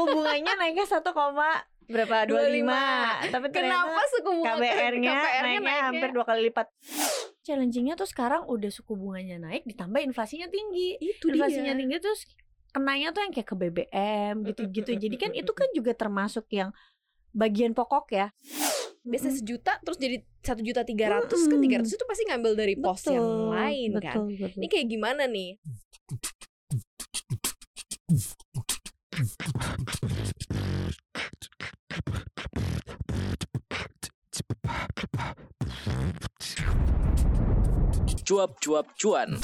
[0.00, 1.50] suku bunganya naiknya satu koma
[1.84, 2.78] berapa dua lima
[3.26, 5.82] tapi Kenapa suku bunga KBR-nya KBR-nya naiknya naiknya?
[5.82, 6.66] hampir dua kali lipat
[7.40, 11.80] challengingnya tuh sekarang udah suku bunganya naik ditambah inflasinya tinggi Itu inflasinya dia.
[11.80, 12.20] tinggi terus
[12.68, 16.70] kenanya tuh yang kayak ke BBM gitu-gitu jadi kan itu kan juga termasuk yang
[17.30, 18.26] bagian pokok ya
[19.00, 22.74] Biasanya sejuta terus jadi satu juta tiga ratus kan tiga ratus itu pasti ngambil dari
[22.76, 24.16] pos yang Betul, lain kan.
[24.20, 24.58] betul, betul.
[24.60, 25.56] Ini kayak gimana nih?
[38.28, 39.40] Cuap-cuap cuan.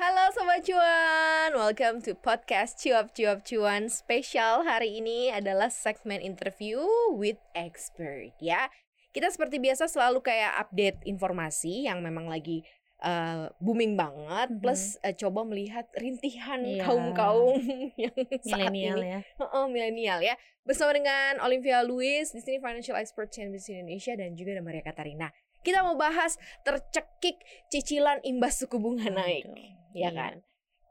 [0.00, 6.80] Halo Sobat Cuan, welcome to podcast Cuap Cuap Cuan spesial Hari ini adalah segmen interview
[7.12, 8.72] with expert ya
[9.12, 12.64] Kita seperti biasa selalu kayak update informasi yang memang lagi
[13.04, 14.60] uh, booming banget Mhm.
[14.64, 16.80] Plus uh, coba melihat rintihan Iya.
[16.80, 17.60] kaum-kaum
[18.00, 20.34] yang saat milenial ini ya Heeh, milenial ya.
[20.64, 25.28] Bersama dengan Olivia Louis di sini financial expert CNBC Indonesia dan juga ada Maria Katarina.
[25.64, 27.40] Kita mau bahas tercekik
[27.72, 30.10] cicilan imbas suku bunga naik, Aduh, ya iya.
[30.12, 30.34] kan?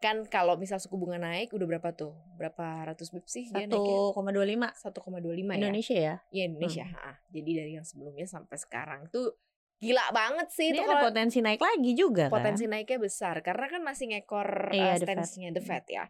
[0.02, 2.12] Kan kalau misal suku bunga naik udah berapa tuh?
[2.36, 3.80] Berapa ratus bip sih dia naiknya?
[3.80, 4.92] satu koma dua lima 1,25
[5.24, 5.56] ya.
[5.56, 6.86] Indonesia ya Iya Indonesia.
[6.92, 7.16] ha.
[7.32, 9.32] Jadi dari yang sebelumnya sampai sekarang tuh
[9.80, 13.84] gila banget sih ini itu ada potensi naik lagi juga potensi naiknya besar karena kan
[13.84, 15.16] masih ngekor uh, Iya, The Fed.
[15.20, 16.06] stance-nya The Fed ya.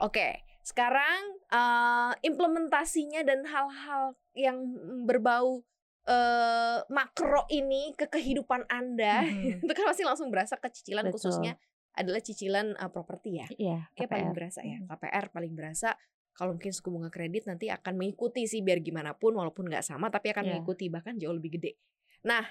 [0.00, 0.28] Oke,
[0.60, 4.56] sekarang uh, implementasinya dan hal-hal yang
[5.04, 5.60] berbau
[6.08, 9.60] uh, makro ini ke kehidupan Anda Mhm.
[9.64, 11.20] itu kan pasti langsung berasa ke cicilan Betul.
[11.20, 11.54] khususnya
[11.92, 13.46] adalah cicilan uh, properti ya.
[13.52, 14.78] iya Kayak paling berasa ya.
[14.82, 15.92] KPR paling berasa
[16.32, 20.06] kalau mungkin suku bunga kredit nanti akan mengikuti sih biar gimana pun walaupun nggak sama
[20.06, 20.50] tapi akan Iya.
[20.54, 21.74] mengikuti bahkan jauh lebih gede.
[22.22, 22.46] Nah,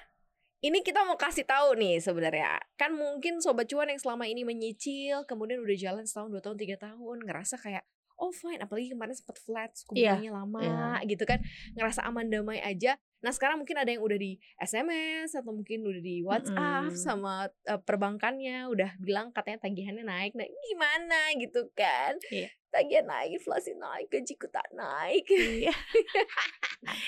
[0.59, 2.59] ini kita mau kasih tahu nih sebenarnya.
[2.75, 6.75] Kan mungkin sobat cuan yang selama ini menyicil kemudian udah jalan setahun, dua tahun, tiga
[6.77, 11.05] tahun ngerasa kayak oh fine apalagi kemarin sempat flat Iya, bunganya lama iya.
[11.05, 11.39] gitu kan
[11.73, 15.97] ngerasa aman damai aja nah sekarang mungkin ada yang udah di SMS atau mungkin udah
[15.99, 16.97] di WhatsApp Mm-mm.
[16.97, 17.33] sama
[17.63, 22.49] eh, perbankannya udah bilang katanya tagihannya naik nah gimana gitu kan Iya.
[22.67, 25.73] tagihan naik inflasi naik gajiku tak naik Iya.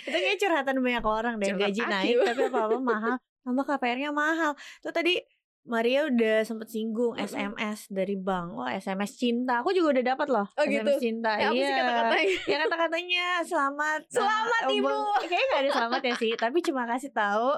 [0.03, 1.91] itu kayak curhatan banyak orang deh Curhat gaji aku.
[1.91, 5.13] naik tapi apa apa mahal sama KPR-nya mahal tuh tadi
[5.61, 7.13] Maria udah sempet singgung.
[7.15, 10.91] SMS dari bank oh SMS cinta aku juga udah dapat loh Oh, SMS gitu?
[11.01, 14.87] cinta Ya, iya kata-katanya ya kata-katanya selamat Selamat, eh, Ibu.
[14.87, 17.49] Bang." kayaknya gak ada selamat ya sih tapi cuma kasih tahu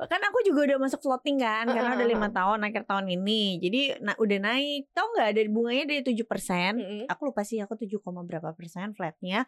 [0.00, 3.80] kan aku juga udah masuk floating kan karena udah lima tahun akhir tahun ini jadi
[4.00, 7.04] nah, udah naik tau nggak dari bunganya dari tujuh persen Mm-mm.
[7.04, 9.44] aku lupa sih aku 7, koma berapa persen flatnya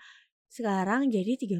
[0.47, 1.57] sekarang jadi 13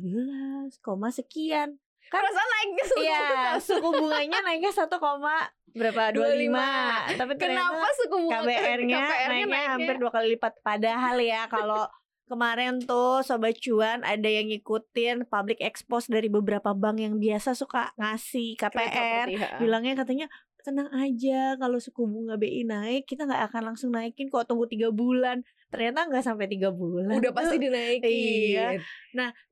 [0.79, 3.53] koma sekian kan perasaan naiknya suku Iya, bunga.
[3.57, 5.37] suku bunganya naiknya 1, koma
[5.73, 6.13] berapa?
[6.13, 7.19] 25.
[7.21, 10.53] Tapi Kenapa suku bunga KBR-nya KPR-nya naiknya hampir dua kali lipat.
[10.61, 11.89] Padahal ya kalau
[12.31, 17.93] kemarin tuh sobat cuan ada yang ngikutin public expose dari beberapa bank yang biasa suka
[18.01, 19.27] ngasih KPR,
[19.61, 20.27] bilangnya katanya
[20.63, 24.89] tenang aja kalau suku bunga BI naik kita nggak akan langsung naikin kok tunggu tiga
[24.89, 28.81] bulan ternyata nggak sampai tiga bulan udah pasti dinaikin Iya.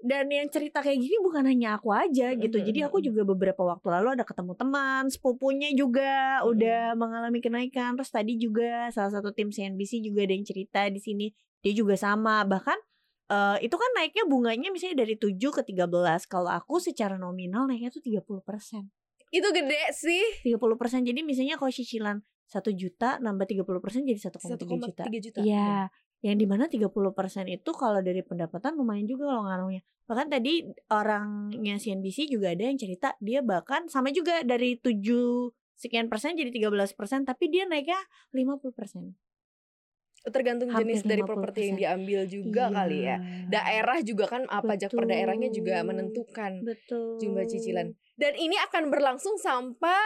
[0.00, 2.56] dan yang cerita kayak gini bukan hanya aku aja gitu.
[2.56, 6.48] Mhm, Jadi aku juga beberapa waktu lalu ada ketemu teman, sepupunya juga Mhm.
[6.48, 7.92] udah mengalami kenaikan.
[7.98, 11.27] Terus tadi juga salah satu tim CNBC juga ada yang cerita di sini
[11.60, 12.41] dia juga sama.
[12.44, 12.78] Bahkan
[13.31, 16.27] eh, itu kan naiknya bunganya misalnya dari 7 ke 13.
[16.27, 18.91] Kalau aku secara nominal naiknya tuh 30%.
[19.30, 21.06] Itu gede sih 30%.
[21.06, 22.18] Jadi misalnya kalau cicilan
[22.50, 25.06] 1 juta nambah 30% jadi 1,3 juta.
[25.06, 25.86] 1,3 juta Iya,
[26.26, 26.91] yang di mana 30%
[27.46, 29.86] itu kalau dari pendapatan lumayan juga kalau ngaruhnya.
[30.10, 34.98] Bahkan tadi orangnya CNBC juga ada yang cerita dia bahkan sama juga dari 7
[35.78, 38.02] sekian persen jadi 13 persen tapi dia naiknya
[38.34, 39.14] 50 persen.
[40.22, 41.81] Tergantung Hampir jenis dari properti yang 50%.
[41.81, 43.16] diambil juga kali ya
[43.47, 47.16] daerah juga kan ah, pajak per daerahnya juga menentukan Betul.
[47.16, 49.97] jumlah cicilan dan ini akan berlangsung sampai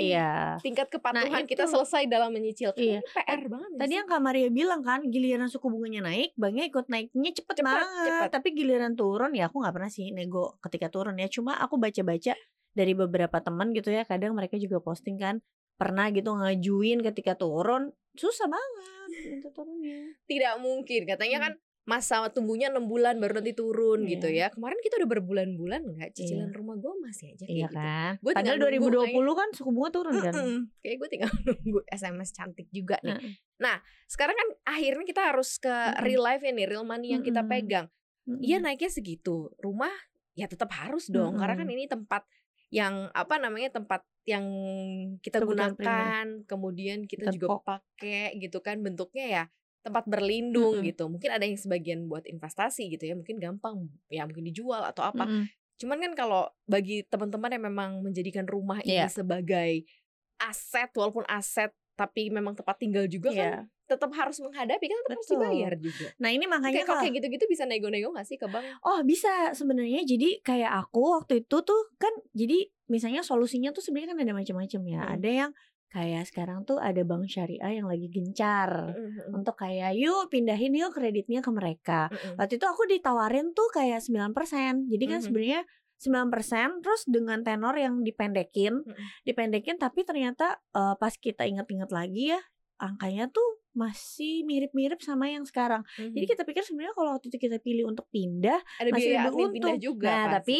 [0.00, 0.58] Iya.
[0.58, 1.54] tingkat kepatuhan itu.
[1.54, 2.98] kita selesai dalam menyicil Iya.
[3.04, 3.96] PR banget ya Tadi sih?
[3.96, 8.06] yang Kak Maria bilang kan giliran suku bunganya naik, banknya ikut naiknya cepet, Cepet, banget.
[8.08, 8.30] cepet.
[8.32, 11.26] Tapi giliran turun ya aku nggak pernah sih nego ketika turun ya.
[11.26, 12.34] Cuma aku baca-baca
[12.72, 14.02] dari beberapa teman gitu ya.
[14.02, 15.38] Kadang mereka juga posting kan
[15.78, 20.10] pernah gitu ngajuin ketika turun susah banget minta turunnya.
[20.26, 21.46] tidak mungkin katanya Hmm.
[21.46, 21.54] kan
[21.84, 24.10] masa tumbuhnya enam bulan baru nanti turun Iya.
[24.12, 27.72] gitu ya kemarin kita udah berbulan-bulan nggak cicilan rumah gue masih aja kayak Iya gitu
[27.72, 28.12] kan?
[28.20, 30.32] Gua tinggal Padahal nunggu 2020 kan suku bunga turun kan.
[30.36, 30.58] Mm-mm.
[30.78, 33.16] Kayak gue tinggal nunggu SMS cantik juga nih.
[33.16, 33.78] Heeh.
[34.04, 36.04] Sekarang kan akhirnya kita harus ke Mm-mm.
[36.04, 37.52] real life ya nih, real money yang kita Mm-mm.
[37.56, 37.86] pegang.
[38.28, 38.44] Mm-mm.
[38.44, 39.48] Iya naiknya segitu.
[39.56, 39.94] Rumah
[40.34, 42.28] ya tetap harus dong, karena kan ini tempat
[42.68, 44.44] yang apa namanya tempat yang
[45.24, 49.44] kita Kebutuhan gunakan, kemudian kita Kita juga pakai gitu kan bentuknya ya
[49.80, 50.88] tempat berlindung Mm-mm.
[50.92, 51.08] gitu.
[51.08, 55.24] Mungkin ada yang sebagian buat investasi gitu ya, mungkin gampang ya mungkin dijual atau apa.
[55.24, 55.48] Mm-mm.
[55.80, 59.08] Cuman kan kalau bagi teman-teman yang memang menjadikan rumah ini Iya.
[59.08, 59.86] sebagai
[60.38, 63.40] aset walaupun aset tapi memang tempat tinggal juga Iya.
[63.42, 63.52] kan
[63.88, 66.06] tetap harus menghadapi kan tetap harus dibayar juga.
[66.20, 68.68] Nah ini makanya Kayak kalau kayak gitu-gitu bisa nego-nego gak sih ke bank?
[68.84, 74.12] Oh bisa sebenarnya jadi kayak aku waktu itu tuh kan jadi misalnya solusinya tuh sebenarnya
[74.12, 75.00] kan ada macam-macam ya.
[75.02, 75.14] Hmm.
[75.16, 75.50] Ada yang
[75.88, 79.40] kayak sekarang tuh ada bank syariah yang lagi gencar Mm-mm.
[79.40, 82.12] untuk kayak yuk pindahin yuk kreditnya ke mereka.
[82.12, 82.36] Mm-mm.
[82.36, 84.84] Waktu itu aku ditawarin tuh kayak 9%.
[84.92, 85.24] Jadi kan Mhm.
[85.24, 85.60] sebenarnya
[85.98, 89.06] 9% terus dengan tenor yang dipendekin, Mm-mm.
[89.24, 92.40] dipendekin tapi ternyata eh, pas kita inget-inget lagi ya
[92.78, 95.86] angkanya tuh masih mirip-mirip sama yang sekarang.
[95.94, 96.32] Jadi Mhm.
[96.34, 99.48] kita pikir sebenarnya kalau waktu itu kita pilih untuk pindah ada masih biaya lebih admin
[99.54, 99.86] pindah untung.
[99.86, 100.58] juga Nah, pasti tapi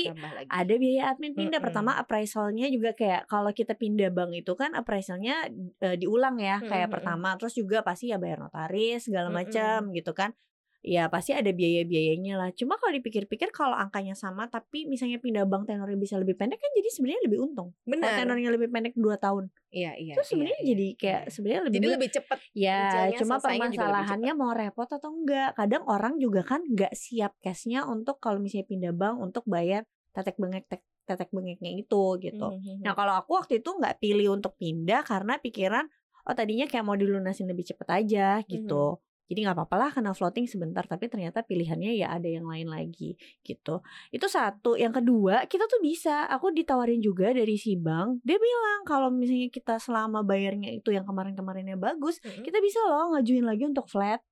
[0.49, 1.59] ada biaya admin pindah.
[1.59, 1.67] Mm-mm.
[1.67, 5.51] Pertama appraisalnya juga kayak kalau kita pindah bank itu kan appraisalnya
[5.83, 6.95] eh, diulang ya kayak Mm-mm.
[6.95, 7.35] pertama.
[7.35, 9.39] Terus juga pasti ya bayar notaris segala Mm-mm.
[9.43, 10.31] macam gitu kan.
[10.79, 12.49] Ya pasti ada biaya-biayanya lah.
[12.55, 16.71] Cuma kalau dipikir-pikir kalau angkanya sama tapi misalnya pindah bank tenornya bisa lebih pendek kan
[16.71, 17.75] jadi sebenarnya lebih untung.
[17.83, 18.15] Kalau Benar.
[18.15, 19.51] tenornya lebih pendek 2 tahun.
[19.75, 20.15] Iya, iya.
[20.17, 21.31] Itu iya, sebenarnya iya, jadi kayak iya.
[21.35, 22.39] sebenarnya lebih jadi lebih cepat.
[22.55, 22.83] Ya,
[23.19, 25.51] cuma permasalahannya mau repot atau enggak.
[25.59, 29.83] Kadang orang juga kan enggak siap cashnya untuk kalau misalnya pindah bank untuk bayar
[30.15, 32.49] tetek bengek tek- tetek bengeknya itu gitu.
[32.53, 32.85] Mhm.
[32.85, 35.89] Nah kalau aku waktu itu nggak pilih untuk pindah karena pikiran
[36.29, 39.01] oh tadinya kayak mau dilunasin lebih cepet aja gitu.
[39.29, 43.15] Jadi nggak apa-apa lah kena floating sebentar tapi ternyata pilihannya ya ada yang lain lagi
[43.45, 43.85] gitu.
[44.09, 44.75] Itu satu.
[44.75, 46.25] Yang kedua kita tuh bisa.
[46.33, 48.25] Aku ditawarin juga dari si bank.
[48.25, 52.43] Dia bilang kalau misalnya kita selama bayarnya itu yang kemarin-kemarinnya bagus, Mhm.
[52.43, 54.25] kita bisa loh ngajuin lagi untuk flat.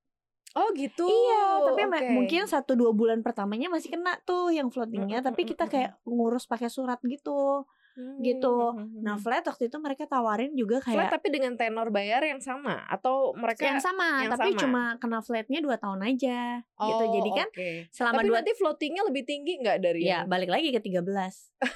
[0.56, 1.04] Oh gitu.
[1.04, 2.06] Iya, tapi Oke.
[2.16, 5.20] mungkin satu dua bulan pertamanya masih kena tuh yang floatingnya.
[5.20, 7.68] Mm, Tapi mm, kita mm, kayak ngurus pakai surat gitu.
[7.96, 8.76] Hmm, gitu.
[8.76, 9.24] hmm, hmm, Nah hmm.
[9.24, 13.32] flat waktu itu mereka tawarin juga Flat kayak tapi dengan tenor bayar yang sama atau
[13.32, 14.60] mereka yang sama, yang tapi sama?
[14.60, 17.02] cuma kena flatnya dua tahun aja gitu.
[17.02, 17.70] Oh, Jadi kan oke.
[17.88, 21.00] selama Tapi dua nanti floatingnya lebih tinggi nggak dari ya yang balik lagi ke 13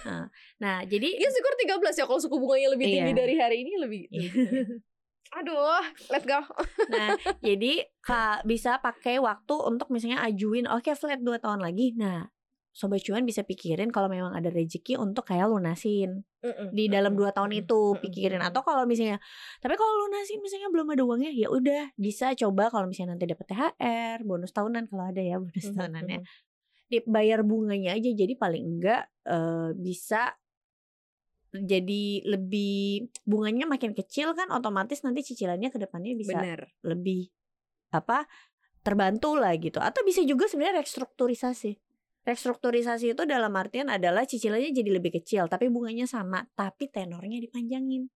[0.04, 0.24] nah,
[0.60, 3.20] nah jadi Iya syukur 13 ya kalau suku bunganya lebih tinggi Iya.
[3.24, 4.20] dari hari ini lebih Iya.
[4.28, 4.28] tinggi.
[5.30, 5.80] Aduh,
[6.10, 6.42] let's go.
[6.92, 12.28] nah jadi ka, bisa pakai waktu untuk misalnya ajuin oke flat dua tahun lagi nah
[12.70, 16.22] sobat cuan bisa pikirin kalau memang ada rezeki untuk kayak lunasin.
[16.72, 18.40] Di dalam dua tahun itu pikirin.
[18.40, 19.20] atau kalau misalnya
[19.60, 23.46] tapi kalau lunasin misalnya belum ada uangnya ya udah bisa coba kalau misalnya nanti dapat
[23.52, 26.24] THR bonus tahunan kalau ada ya bonus tahunannya
[26.90, 30.32] dibayar bunganya aja jadi paling enggak eh, bisa
[31.50, 36.72] jadi lebih bunganya makin kecil kan otomatis nanti cicilannya ke depannya bisa Bener.
[36.86, 37.28] lebih
[37.90, 38.24] apa
[38.80, 39.82] terbantu lah gitu.
[39.82, 41.89] Atau bisa juga sebenarnya restrukturisasi
[42.24, 48.08] restrukturisasi itu dalam artian adalah cicilannya jadi lebih kecil tapi bunganya sama tapi tenornya dipanjangin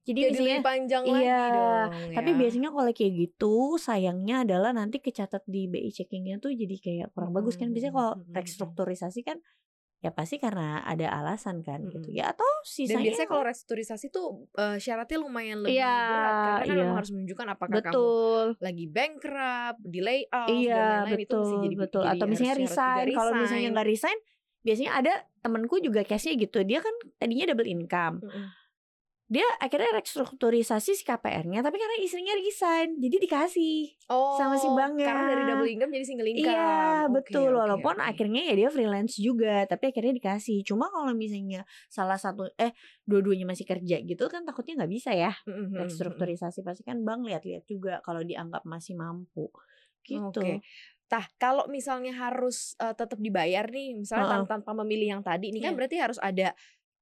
[0.00, 1.88] jadi, Jadi misalnya lebih panjang iya, lagi dong.
[2.16, 2.36] tapi ya.
[2.40, 7.36] biasanya kalau kayak gitu sayangnya adalah nanti kecatat di BI checkingnya tuh jadi kayak kurang
[7.36, 8.32] bagus kan biasanya kalau Mm-mm.
[8.32, 9.38] restrukturisasi kan
[10.00, 12.16] ya pasti karena ada alasan kan gitu Mm-mm.
[12.16, 16.56] ya atau dan sisanya biasanya kalau restrukturisasi tuh eh, syaratnya lumayan lebih Iya, berat karena
[16.56, 16.80] kan iya.
[16.80, 21.56] memang harus menunjukkan apakah kamu betul lagi bankrupt, di layoff dan iya lain-lain itu mesti
[21.68, 23.72] jadi betul jadi atau misalnya juga resign kalau misalnya resign.
[23.76, 24.18] nggak resign
[24.60, 28.44] biasanya ada temenku juga case-nya gitu dia kan tadinya double income Mm-mm.
[29.30, 35.06] Dia akhirnya restrukturisasi si KPR-nya tapi karena istrinya resign jadi dikasih Oh, sama si banknya.
[35.06, 36.50] Karena dari double income jadi single income.
[36.50, 36.66] Iya
[37.06, 38.10] Oke, betul oke, walaupun oke.
[38.10, 42.74] akhirnya ya dia freelance juga tapi akhirnya dikasih cuma kalau misalnya salah satu eh
[43.06, 45.82] dua-duanya masih kerja gitu kan takutnya nggak bisa ya Mm-mm, mm-mm, mm-mm.
[45.86, 49.46] restrukturisasi pasti kan bank lihat-lihat juga kalau dianggap masih mampu
[50.02, 50.58] gitu Oke.
[51.06, 54.46] Tah, kalau misalnya harus eh, tetap dibayar nih, misalnya Heeh.
[54.46, 55.78] tan- tanpa memilih yang tadi, ini kan Iya.
[55.78, 56.54] berarti harus ada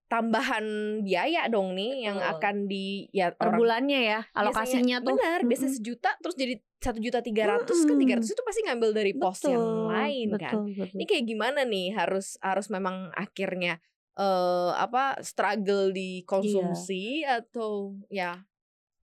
[0.08, 0.64] tambahan
[1.04, 2.32] biaya dong nih yang Betul.
[2.32, 5.80] akan di ya per orang bulannya ya alokasinya tuh benar biasanya Mm-mm.
[5.84, 9.44] sejuta terus jadi satu juta tiga ratus kan tiga ratus itu pasti ngambil dari pos
[9.44, 10.96] yang Betul, lain kan betul, betul.
[10.96, 13.76] ini kayak gimana nih harus harus memang akhirnya
[14.18, 18.42] eh apa struggle di konsumsi atau ya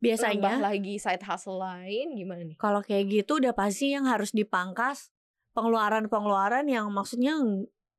[0.01, 5.13] biasanya lagi side hustle lain gimana nih kalau kayak gitu udah pasti yang harus dipangkas
[5.55, 7.37] pengeluaran-pengeluaran yang maksudnya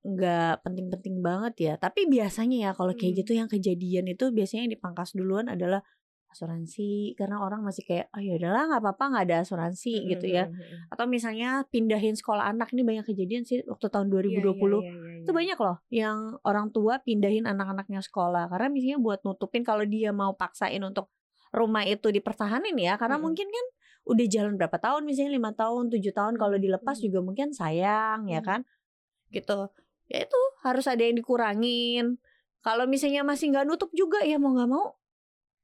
[0.07, 1.75] nggak penting-penting banget ya.
[1.77, 3.21] Tapi biasanya ya kalau kayak Hmm.
[3.21, 5.83] gitu yang kejadian itu biasanya yang dipangkas duluan adalah
[6.27, 10.47] asuransi karena orang masih kayak oh ya udahlah nggak apa-apa nggak ada asuransi gitu ya.
[10.47, 10.91] Mm-mm.
[10.93, 14.83] Atau misalnya pindahin sekolah anak ini banyak kejadian sih waktu tahun Iya, 2020.
[14.83, 15.39] iya, iya, iya, Itu iya.
[15.39, 20.35] banyak loh yang orang tua pindahin anak-anaknya sekolah karena misalnya buat nutupin kalau dia mau
[20.35, 21.09] paksain untuk
[21.51, 23.67] rumah itu dipertahanin ya karena mungkin kan
[24.05, 27.03] udah jalan berapa tahun misalnya lima tahun tujuh tahun kalau dilepas Mm.
[27.03, 28.61] juga mungkin sayang ya kan
[29.29, 29.73] gitu
[30.07, 32.19] ya itu harus ada yang dikurangin
[32.61, 34.95] kalau misalnya masih nggak nutup juga ya mau nggak mau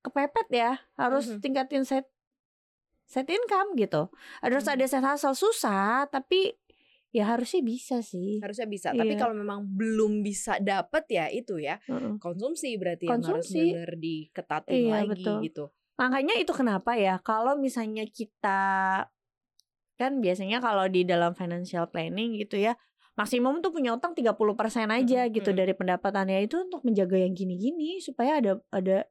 [0.02, 1.40] kepepet ya harus Mhm.
[1.40, 2.06] tingkatin set
[3.06, 4.08] set income gitu.
[4.40, 4.72] Harus Hmm.
[4.72, 6.56] ada set hustle susah, tapi
[7.12, 8.40] ya harusnya bisa sih.
[8.40, 8.88] Harusnya bisa.
[8.90, 9.20] Tapi Iya.
[9.20, 12.16] kalau memang belum bisa dapet ya itu ya Heeh.
[12.16, 13.68] konsumsi berarti yang harus Konsumsi.
[13.68, 15.38] benar diketatin Iya, lagi betul.
[15.44, 15.64] gitu.
[16.00, 18.60] Makanya itu kenapa ya kalau misalnya kita
[19.94, 22.74] kan biasanya kalau di dalam financial planning gitu ya
[23.12, 24.32] maksimum tuh punya utang 30%
[24.88, 29.04] aja Mm-mm, gitu dari pendapatannya itu untuk menjaga yang gini-gini supaya ada ada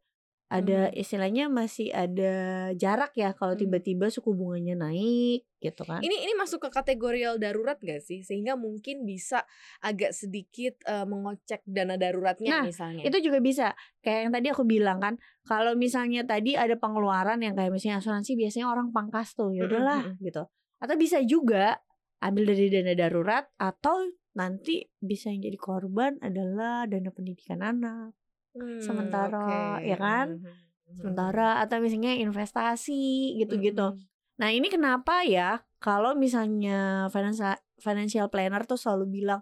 [0.52, 6.04] ada istilahnya masih ada jarak ya kalau tiba-tiba suku bunganya naik gitu kan.
[6.04, 8.20] Ini ini masuk ke kategori darurat gak sih?
[8.20, 9.48] Sehingga mungkin bisa
[9.80, 13.08] agak sedikit eh, mengocek dana daruratnya Nah, misalnya.
[13.08, 13.72] Itu juga bisa.
[14.04, 15.16] Kayak yang tadi aku bilang kan,
[15.48, 20.04] kalau misalnya tadi ada pengeluaran yang kayak misalnya asuransi biasanya orang pangkas tuh, ya udahlah
[20.04, 20.20] mm-mm.
[20.20, 20.44] gitu.
[20.84, 21.80] Atau bisa juga
[22.22, 24.06] ambil dari dana darurat atau
[24.38, 28.16] nanti bisa yang jadi korban adalah dana pendidikan anak.
[28.52, 29.88] Hmm, sementara, oke.
[29.88, 30.28] ya kan?
[30.38, 31.00] Mhm, mhm.
[31.02, 33.96] Sementara atau misalnya investasi gitu-gitu.
[33.96, 34.04] Mhm.
[34.40, 39.42] Nah, ini kenapa ya kalau misalnya financial financial planner tuh selalu bilang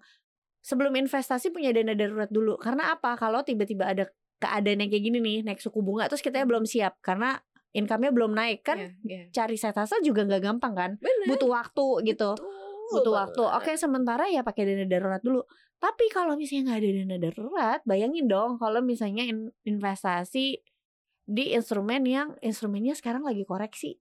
[0.63, 2.55] sebelum investasi punya dana darurat dulu.
[2.57, 3.15] Karena apa?
[3.19, 4.07] Kalau tiba-tiba ada
[4.39, 7.35] keadaan yang kayak gini nih, naik suku bunga terus kita belum siap karena
[7.75, 9.23] income-nya belum naik kan Iya, iya.
[9.29, 10.91] cari set hustle juga nggak gampang kan?
[10.97, 11.27] Bener.
[11.35, 12.33] Butuh waktu gitu.
[12.39, 12.58] Betul
[12.89, 13.41] Butuh waktu.
[13.45, 15.45] Oke, sementara ya pakai dana darurat dulu.
[15.79, 20.59] Tapi kalau misalnya nggak ada dana darurat, bayangin dong kalau misalnya in- investasi
[21.23, 23.95] di instrumen yang instrumennya sekarang lagi koreksi.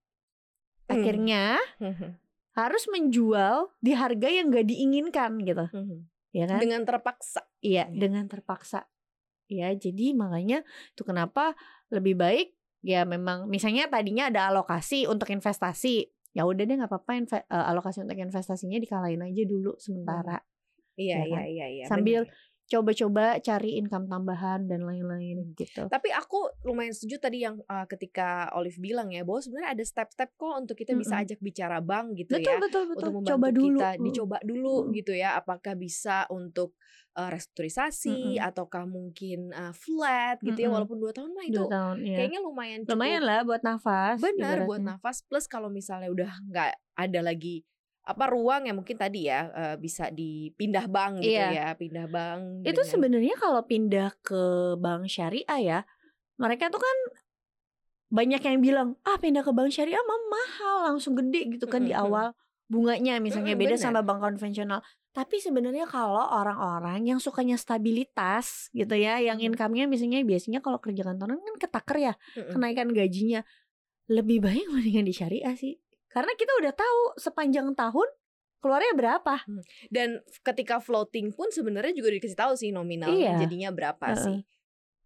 [0.88, 0.97] Hmm.
[0.97, 2.16] Akhirnya Mhm,
[2.57, 6.09] harus menjual di harga yang gak diinginkan gitu, mhm.
[6.33, 6.59] ya kan?
[6.59, 7.45] Dengan terpaksa.
[7.61, 8.00] Iya, Iya.
[8.00, 8.88] dengan terpaksa.
[9.49, 11.57] Ya, jadi makanya itu kenapa
[11.88, 12.52] lebih baik
[12.85, 16.09] ya memang misalnya tadinya ada alokasi untuk investasi.
[16.38, 20.38] Ya udah deh nggak apa-apa inve- eh, alokasi untuk investasinya dikalahin aja dulu sementara.
[20.95, 21.42] Iya, Ya iya, kan?
[21.50, 21.85] iya, iya.
[21.90, 22.35] Sambil bener.
[22.68, 25.88] Coba-coba cari income tambahan dan lain-lain gitu.
[25.88, 30.37] Tapi aku lumayan setuju tadi yang uh, ketika Olive bilang ya bahwa sebenarnya ada step-step
[30.37, 31.25] kok untuk kita bisa Mm-mm.
[31.25, 32.60] ajak bicara bank gitu Betul, ya.
[32.60, 33.00] betul, betul.
[33.00, 33.78] Untuk membantu Coba dulu.
[33.78, 34.04] kita Mm.
[34.04, 34.90] dicoba dulu Mm.
[34.94, 36.76] gitu ya apakah bisa untuk
[37.14, 38.46] uh, restrukturisasi Mm-mm.
[38.46, 40.76] ataukah mungkin uh, flat gitu ya Mm-mm.
[40.76, 42.16] walaupun dua tahun mah itu Dua tahun, ya.
[42.20, 44.16] kayaknya lumayan cukup Lumayan lah buat nafas.
[44.20, 47.64] benar buat nafas plus kalau misalnya udah nggak ada lagi
[48.08, 51.48] apa ruang yang mungkin tadi ya uh, bisa dipindah bank gitu Iya.
[51.52, 54.42] ya pindah bank Itu dengan- sebenarnya kalau pindah ke
[54.76, 55.78] bank syariah ya,
[56.36, 56.98] mereka tuh kan
[58.08, 61.92] banyak yang bilang, "Ah, pindah ke bank syariah mah mahal, langsung gede gitu kan di
[61.92, 62.00] Mm-mm.
[62.02, 62.26] awal
[62.66, 63.84] bunganya misalnya Mm-mm, beda bener.
[63.84, 69.52] sama bank konvensional." Tapi sebenarnya kalau orang-orang yang sukanya stabilitas gitu ya, yang Mm.
[69.52, 72.52] income-nya misalnya biasanya kalau kerja kantoran kan ketaker ya, Mm-mm.
[72.54, 73.44] kenaikan gajinya.
[74.08, 75.76] Lebih baik mendingan di syariah sih.
[76.08, 78.08] Karena kita udah tahu sepanjang tahun
[78.58, 79.34] keluarnya berapa.
[79.86, 83.38] Dan ketika floating pun sebenarnya juga dikasih tahu sih nominal Iya.
[83.38, 84.18] jadinya berapa Heeh.
[84.18, 84.38] sih.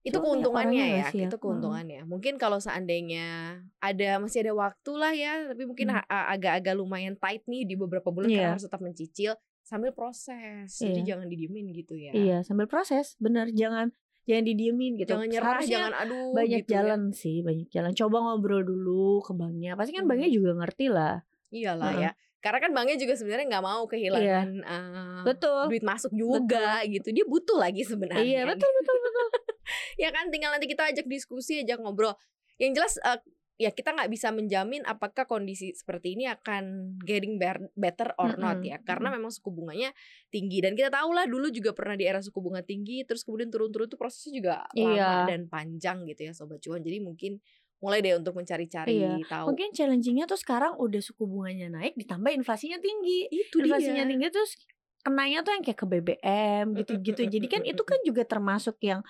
[0.03, 1.31] Itu Cuma keuntungannya ya, siap.
[1.31, 2.03] itu keuntungannya.
[2.03, 6.03] Mungkin kalau seandainya ada masih ada waktu lah ya, tapi mungkin Hmm.
[6.09, 8.37] agak-agak lumayan tight nih di beberapa bulan Iya.
[8.41, 9.33] karena harus tetap mencicil
[9.63, 10.75] sambil proses.
[10.75, 11.15] Jadi Iya.
[11.15, 12.11] jangan didiemin gitu ya.
[12.11, 13.55] Iya, sambil proses, bener.
[13.55, 15.11] Jangan jangan didiemin gitu.
[15.13, 16.75] Jangan nyerah, Seharusnya jangan aduh banyak gitu ya.
[16.79, 17.93] jalan sih, banyak jalan.
[17.93, 19.75] Coba ngobrol dulu ke banknya.
[19.75, 20.11] Pasti kan Hmm.
[20.11, 21.17] banknya juga ngerti lah.
[21.49, 22.03] Iyalah Heeh.
[22.07, 22.11] ya.
[22.39, 25.71] Karena kan banknya juga sebenarnya nggak mau kehilangan eh, Betul.
[25.71, 27.09] duit masuk juga gitu.
[27.09, 28.19] Dia butuh lagi sebenarnya.
[28.19, 29.27] Iya, betul betul betul.
[30.03, 32.19] ya kan tinggal nanti kita ajak diskusi ajak ngobrol
[32.59, 33.19] yang jelas eh,
[33.63, 37.39] ya kita nggak bisa menjamin apakah kondisi seperti ini akan getting
[37.79, 39.95] better or not Mm-mm, ya karena memang suku bunganya
[40.29, 43.55] tinggi dan kita tahu lah dulu juga pernah di era suku bunga tinggi terus kemudian
[43.55, 45.11] turun-turun tuh prosesnya juga lama Iya.
[45.31, 47.39] dan panjang gitu ya sobat cuan jadi mungkin
[47.79, 49.27] mulai deh untuk mencari-cari Iya.
[49.27, 53.27] tahu Mungkin challengingnya tuh sekarang udah suku bunganya naik, ditambah inflasinya tinggi.
[53.31, 54.55] itu Inflasinya dia tinggi terus
[55.03, 57.23] kenanya tuh yang kayak ke BBM gitu-gitu.
[57.27, 59.03] Jadi kan itu kan juga termasuk yang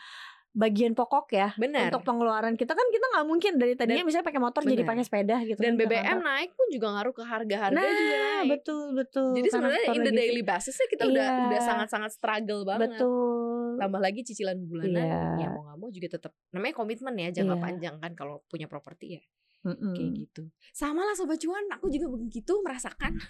[0.53, 1.89] bagian pokok ya Benar.
[1.89, 4.91] untuk pengeluaran kita kan kita nggak mungkin dari tadinya misalnya pakai motor jadi benar.
[4.91, 6.21] pakai sepeda gitu dan kan BBM kantor.
[6.23, 10.05] naik pun juga ngaruh ke harga-harga nah juga naik betul betul jadi sebenarnya in the
[10.05, 11.45] lagi- daily basisnya kita udah Iya.
[11.47, 13.41] udah sangat-sangat struggle banget betul
[13.75, 15.21] tambah lagi cicilan bulanan Iya.
[15.39, 17.63] ya mau nggak mau juga tetap namanya komitmen ya jangka Iya.
[17.63, 19.23] panjang kan kalau punya properti ya
[19.63, 19.95] Mm-mm.
[19.95, 20.43] kayak gitu.
[20.75, 23.15] Sama lah sobat cuan aku juga begitu merasakan.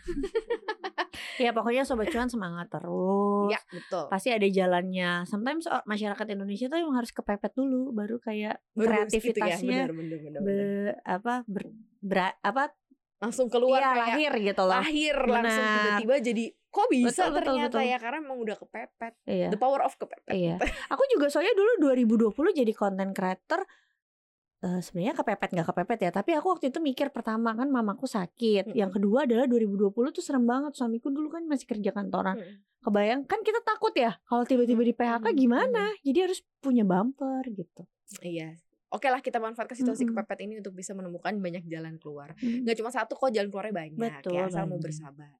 [1.41, 3.53] Ya pokoknya sobat cuan semangat terus.
[3.53, 4.05] Ya betul.
[4.09, 5.25] Pasti ada jalannya.
[5.29, 9.57] Sometimes oh, masyarakat Indonesia tuh emang harus kepepet dulu baru kayak Baru harus gitu ya,
[9.57, 10.43] kreativitasnya benar, benar, benar, benar.
[10.45, 11.63] be- apa ber,
[12.01, 12.65] bera- apa?
[13.23, 14.75] Langsung keluar iya, kayak lahir gitu loh.
[14.83, 17.91] lahir langsung tiba-tiba jadi kok bisa Betul, betul, ternyata betul.
[17.93, 17.97] ya?
[18.01, 19.15] Karena memang udah kepepet.
[19.29, 19.49] Iya.
[19.53, 20.33] The power of kepepet.
[20.33, 20.57] Iya.
[20.97, 23.61] Aku juga soalnya dulu 2020 jadi content creator
[24.63, 28.71] eh sebenarnya kepepet nggak kepepet ya tapi aku waktu itu mikir pertama kan mamaku sakit
[28.71, 28.79] Mm-mm.
[28.79, 32.63] yang kedua adalah 2020 tuh serem banget suamiku dulu kan masih kerja kantoran Mm.
[32.81, 37.83] kebayang kan kita takut ya kalau tiba-tiba di PHK gimana jadi harus punya bumper gitu
[38.23, 38.55] iya
[38.89, 40.15] oke lah kita manfaatkan situasi Mm-mm.
[40.15, 42.37] kepepet ini untuk bisa menemukan banyak jalan keluar.
[42.37, 42.61] Hmm.
[42.61, 44.85] Nggak cuma satu kok jalan keluarnya banyak Betul, ya, asal mau banyak.
[44.85, 45.33] bersabar.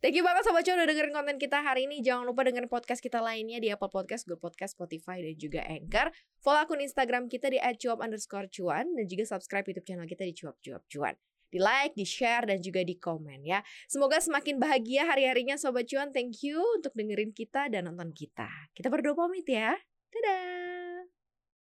[0.00, 2.02] Thank you banget Sobat Cuan udah dengerin konten kita hari ini.
[2.02, 6.12] Jangan lupa dengerin podcast kita lainnya di Apple Podcast, Google Podcast, Spotify, dan juga Anchor.
[6.42, 10.34] Follow akun Instagram kita di @cuap underscore cuan dan juga subscribe YouTube channel kita di
[10.34, 11.14] cuap cuap cuan.
[11.46, 13.62] Di like, di share, dan juga di komen ya.
[13.86, 16.10] Semoga semakin bahagia hari-harinya Sobat Cuan.
[16.10, 18.50] Thank you untuk dengerin kita dan nonton kita.
[18.74, 19.78] Kita berdua pamit ya.
[20.10, 20.75] Dadah.